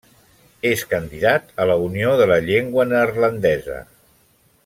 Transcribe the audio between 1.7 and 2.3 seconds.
la Unió de